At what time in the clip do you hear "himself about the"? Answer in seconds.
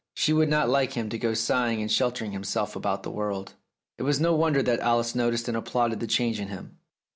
2.31-3.11